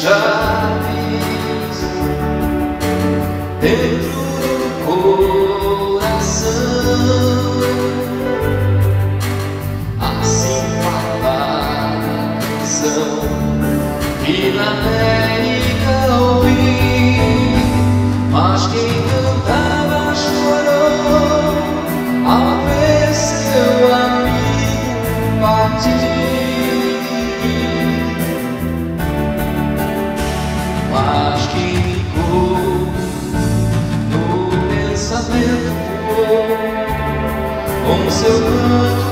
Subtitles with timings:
[0.00, 1.78] chaves
[3.60, 4.08] dentro
[4.56, 4.68] do
[5.96, 6.40] coração.
[10.00, 11.34] Assim falava
[11.76, 13.20] a canção
[14.24, 17.18] que na América ouvi,
[18.30, 18.89] mas quem
[37.86, 39.10] com seu canto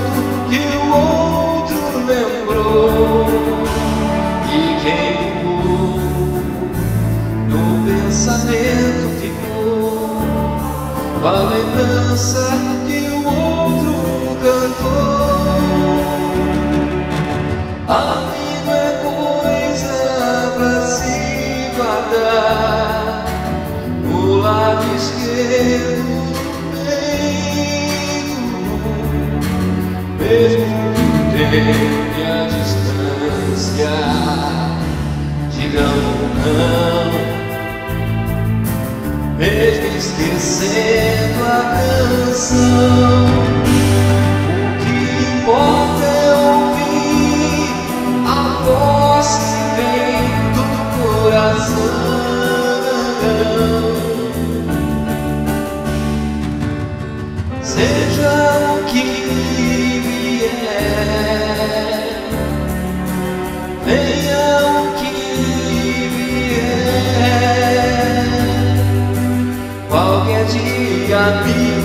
[0.48, 3.26] que o outro lembrou.
[4.50, 5.98] E quem ficou
[7.48, 10.22] no pensamento ficou.
[11.24, 12.77] A lembrança
[30.28, 30.66] mesmo
[31.32, 33.94] tenha a distância,
[35.50, 37.08] diga um não,
[39.38, 41.60] mesmo esquecendo a
[42.26, 43.26] canção.
[44.54, 44.96] O que
[45.38, 47.72] importa é ouvir
[48.26, 50.20] a voz que vem
[50.52, 50.64] do
[51.00, 51.97] coração.
[71.30, 71.77] Vier, qualquer dia me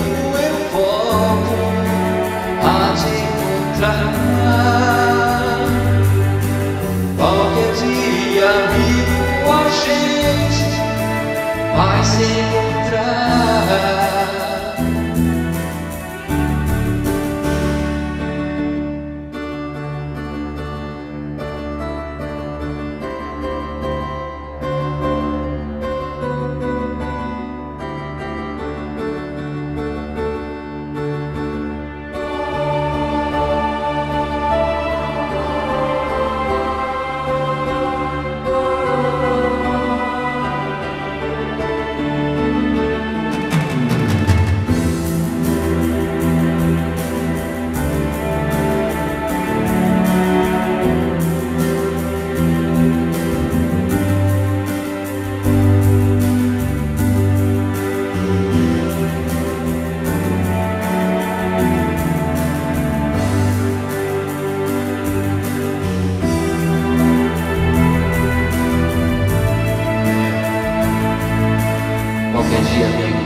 [72.54, 73.18] qualquer dia, amigo,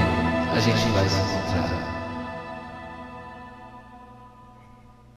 [0.55, 1.88] a gente vai se encontrar.